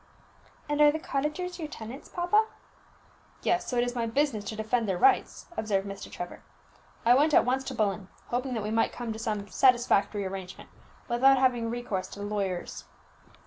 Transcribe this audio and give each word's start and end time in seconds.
"And 0.67 0.81
are 0.81 0.91
the 0.91 0.97
cottagers 0.97 1.59
your 1.59 1.67
tenants, 1.67 2.09
papa?" 2.09 2.47
"Yes; 3.43 3.67
so 3.67 3.77
it 3.77 3.83
is 3.83 3.93
my 3.93 4.07
business 4.07 4.43
to 4.45 4.55
defend 4.55 4.89
their 4.89 4.97
rights," 4.97 5.45
observed 5.55 5.87
Mr. 5.87 6.11
Trevor. 6.11 6.41
"I 7.05 7.13
went 7.13 7.35
at 7.35 7.45
once 7.45 7.63
to 7.65 7.75
Bullen, 7.75 8.07
hoping 8.29 8.55
that 8.55 8.63
we 8.63 8.71
might 8.71 8.93
come 8.93 9.13
to 9.13 9.19
some 9.19 9.47
satisfactory 9.49 10.25
arrangement, 10.25 10.71
without 11.07 11.37
having 11.37 11.69
recourse 11.69 12.07
to 12.07 12.19
the 12.19 12.25
lawyers." 12.25 12.85